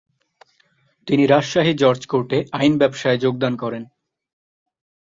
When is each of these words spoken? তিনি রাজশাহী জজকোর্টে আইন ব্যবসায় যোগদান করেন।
তিনি 1.07 1.23
রাজশাহী 1.25 1.73
জজকোর্টে 1.73 2.37
আইন 2.51 2.73
ব্যবসায় 2.77 3.17
যোগদান 3.17 3.53
করেন। 3.55 3.83